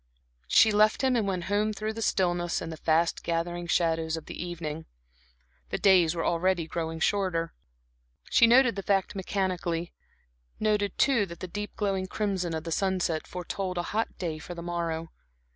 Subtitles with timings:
[0.47, 4.25] She left him and went home through the stillness and the fast gathering shadows of
[4.25, 4.87] the evening.
[5.69, 7.53] The days were already growing shorter.
[8.31, 9.93] She noted the fact mechanically;
[10.59, 14.55] noted too that the deep glowing crimson of the sunset foretold a hot day for
[14.55, 15.11] the morrow.